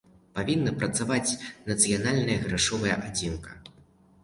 [0.37, 1.35] Павінна працаваць
[1.69, 3.51] нацыянальная грашовая адзінка.